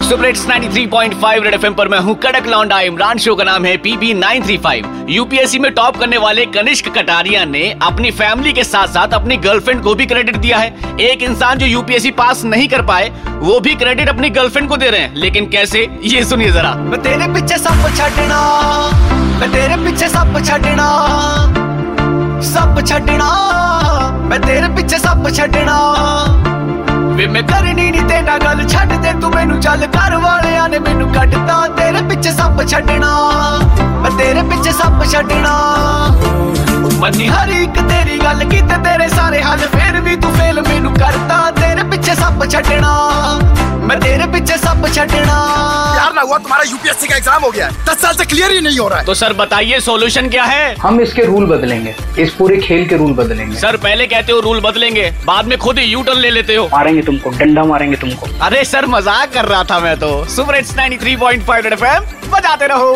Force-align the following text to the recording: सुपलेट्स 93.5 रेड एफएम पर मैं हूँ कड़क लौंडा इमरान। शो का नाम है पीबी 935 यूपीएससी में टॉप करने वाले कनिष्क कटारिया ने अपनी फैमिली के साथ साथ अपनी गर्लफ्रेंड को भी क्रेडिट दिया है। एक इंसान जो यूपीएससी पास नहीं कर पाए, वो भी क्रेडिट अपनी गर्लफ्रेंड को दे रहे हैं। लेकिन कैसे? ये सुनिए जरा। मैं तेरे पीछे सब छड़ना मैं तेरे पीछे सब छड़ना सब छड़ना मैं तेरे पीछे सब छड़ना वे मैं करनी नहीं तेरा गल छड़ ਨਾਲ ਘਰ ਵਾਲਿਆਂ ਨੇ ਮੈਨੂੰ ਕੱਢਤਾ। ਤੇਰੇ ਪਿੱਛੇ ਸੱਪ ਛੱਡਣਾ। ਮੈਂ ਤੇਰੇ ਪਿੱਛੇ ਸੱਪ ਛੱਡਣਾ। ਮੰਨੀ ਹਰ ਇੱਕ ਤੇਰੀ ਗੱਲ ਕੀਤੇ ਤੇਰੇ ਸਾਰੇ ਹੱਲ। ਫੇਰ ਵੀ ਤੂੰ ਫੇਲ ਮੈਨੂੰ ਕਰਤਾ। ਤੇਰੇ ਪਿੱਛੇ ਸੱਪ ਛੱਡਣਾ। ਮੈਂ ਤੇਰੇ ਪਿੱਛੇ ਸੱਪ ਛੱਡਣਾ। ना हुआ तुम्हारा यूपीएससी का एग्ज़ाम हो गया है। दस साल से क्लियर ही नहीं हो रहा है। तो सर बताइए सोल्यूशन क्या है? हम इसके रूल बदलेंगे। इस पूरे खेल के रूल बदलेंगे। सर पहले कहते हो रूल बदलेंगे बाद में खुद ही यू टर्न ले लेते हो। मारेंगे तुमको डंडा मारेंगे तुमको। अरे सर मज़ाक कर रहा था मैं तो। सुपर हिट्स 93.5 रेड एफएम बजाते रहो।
सुपलेट्स 0.00 0.46
93.5 0.46 1.42
रेड 1.44 1.54
एफएम 1.54 1.74
पर 1.74 1.88
मैं 1.88 1.98
हूँ 1.98 2.14
कड़क 2.14 2.46
लौंडा 2.46 2.80
इमरान। 2.80 3.18
शो 3.18 3.34
का 3.34 3.44
नाम 3.44 3.64
है 3.64 3.76
पीबी 3.76 4.12
935 4.14 5.10
यूपीएससी 5.10 5.58
में 5.58 5.70
टॉप 5.74 5.96
करने 5.96 6.18
वाले 6.18 6.44
कनिष्क 6.46 6.88
कटारिया 6.88 7.44
ने 7.44 7.62
अपनी 7.82 8.10
फैमिली 8.10 8.52
के 8.52 8.64
साथ 8.64 8.88
साथ 8.88 9.14
अपनी 9.14 9.36
गर्लफ्रेंड 9.36 9.82
को 9.82 9.94
भी 9.94 10.06
क्रेडिट 10.06 10.36
दिया 10.36 10.58
है। 10.58 10.98
एक 11.00 11.22
इंसान 11.22 11.58
जो 11.58 11.66
यूपीएससी 11.66 12.10
पास 12.10 12.44
नहीं 12.44 12.68
कर 12.68 12.82
पाए, 12.82 13.10
वो 13.26 13.58
भी 13.60 13.74
क्रेडिट 13.74 14.08
अपनी 14.08 14.30
गर्लफ्रेंड 14.30 14.68
को 14.68 14.76
दे 14.76 14.90
रहे 14.90 15.00
हैं। 15.00 15.14
लेकिन 15.14 15.48
कैसे? 15.50 15.86
ये 16.04 16.24
सुनिए 16.24 16.50
जरा। 16.52 16.74
मैं 16.82 17.02
तेरे 17.02 17.32
पीछे 17.34 17.58
सब 17.58 17.88
छड़ना 17.96 18.40
मैं 19.40 19.50
तेरे 19.52 19.76
पीछे 19.84 20.08
सब 20.08 20.42
छड़ना 20.46 20.88
सब 22.44 22.84
छड़ना 22.86 23.30
मैं 24.24 24.40
तेरे 24.42 24.68
पीछे 24.76 24.98
सब 24.98 25.30
छड़ना 25.36 25.78
वे 27.16 27.26
मैं 27.26 27.42
करनी 27.46 27.90
नहीं 27.90 28.02
तेरा 28.02 28.36
गल 28.38 28.64
छड़ 28.64 28.93
ਨਾਲ 29.76 29.86
ਘਰ 29.86 30.16
ਵਾਲਿਆਂ 30.16 30.68
ਨੇ 30.68 30.78
ਮੈਨੂੰ 30.78 31.12
ਕੱਢਤਾ। 31.12 31.56
ਤੇਰੇ 31.68 32.02
ਪਿੱਛੇ 32.02 32.30
ਸੱਪ 32.32 32.62
ਛੱਡਣਾ। 32.66 33.08
ਮੈਂ 34.02 34.10
ਤੇਰੇ 34.10 34.42
ਪਿੱਛੇ 34.42 34.72
ਸੱਪ 34.72 35.04
ਛੱਡਣਾ। 35.04 35.54
ਮੰਨੀ 36.98 37.28
ਹਰ 37.28 37.48
ਇੱਕ 37.48 37.80
ਤੇਰੀ 37.80 38.18
ਗੱਲ 38.18 38.44
ਕੀਤੇ 38.44 38.76
ਤੇਰੇ 38.84 39.08
ਸਾਰੇ 39.08 39.42
ਹੱਲ। 39.42 39.58
ਫੇਰ 39.58 40.00
ਵੀ 40.00 40.16
ਤੂੰ 40.16 40.32
ਫੇਲ 40.32 40.60
ਮੈਨੂੰ 40.60 40.94
ਕਰਤਾ। 40.94 41.50
ਤੇਰੇ 41.50 41.82
ਪਿੱਛੇ 41.82 42.14
ਸੱਪ 42.14 42.44
ਛੱਡਣਾ। 42.44 42.92
ਮੈਂ 43.80 43.96
ਤੇਰੇ 43.96 44.26
ਪਿੱਛੇ 44.26 44.56
ਸੱਪ 44.56 44.86
ਛੱਡਣਾ। 44.94 45.83
ना 46.14 46.22
हुआ 46.22 46.38
तुम्हारा 46.38 46.64
यूपीएससी 46.70 47.06
का 47.06 47.16
एग्ज़ाम 47.16 47.42
हो 47.42 47.50
गया 47.50 47.66
है। 47.66 47.84
दस 47.84 48.00
साल 48.02 48.14
से 48.14 48.24
क्लियर 48.24 48.50
ही 48.50 48.60
नहीं 48.60 48.78
हो 48.78 48.88
रहा 48.88 48.98
है। 48.98 49.04
तो 49.04 49.14
सर 49.14 49.32
बताइए 49.34 49.80
सोल्यूशन 49.80 50.28
क्या 50.28 50.44
है? 50.44 50.74
हम 50.76 51.00
इसके 51.00 51.24
रूल 51.24 51.46
बदलेंगे। 51.46 51.94
इस 52.18 52.34
पूरे 52.34 52.56
खेल 52.58 52.88
के 52.88 52.96
रूल 52.96 53.12
बदलेंगे। 53.14 53.56
सर 53.56 53.76
पहले 53.78 54.06
कहते 54.06 54.32
हो 54.32 54.40
रूल 54.40 54.60
बदलेंगे 54.60 55.10
बाद 55.26 55.46
में 55.46 55.58
खुद 55.58 55.78
ही 55.78 55.84
यू 55.84 56.02
टर्न 56.02 56.18
ले 56.18 56.30
लेते 56.30 56.54
हो। 56.54 56.68
मारेंगे 56.72 57.02
तुमको 57.02 57.30
डंडा 57.38 57.64
मारेंगे 57.64 57.96
तुमको। 57.96 58.28
अरे 58.42 58.64
सर 58.64 58.86
मज़ाक 58.86 59.32
कर 59.34 59.44
रहा 59.44 59.64
था 59.64 59.80
मैं 59.80 59.96
तो। 59.98 60.12
सुपर 60.28 60.54
हिट्स 60.54 60.74
93.5 60.76 61.64
रेड 61.64 61.72
एफएम 61.72 62.30
बजाते 62.30 62.66
रहो। 62.66 62.92